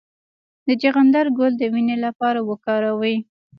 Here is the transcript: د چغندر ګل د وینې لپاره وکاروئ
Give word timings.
د 0.67 0.69
چغندر 0.81 1.25
ګل 1.37 1.53
د 1.57 1.63
وینې 1.73 1.97
لپاره 2.05 2.39
وکاروئ 2.49 3.15